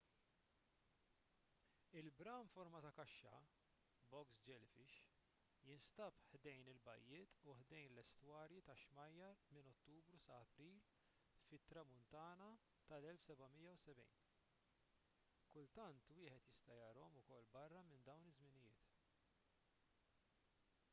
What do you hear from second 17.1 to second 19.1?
ukoll barra minn dawn iż-żminijiet